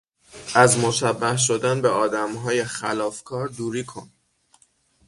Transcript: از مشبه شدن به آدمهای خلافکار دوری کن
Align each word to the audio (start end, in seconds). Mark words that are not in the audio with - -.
از 0.55 0.79
مشبه 0.79 1.37
شدن 1.37 1.81
به 1.81 1.89
آدمهای 1.89 2.63
خلافکار 2.63 3.47
دوری 3.47 3.83
کن 3.83 4.11